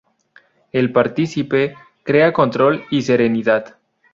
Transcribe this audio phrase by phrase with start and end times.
[0.71, 3.77] El "participe" crea control y serenidad.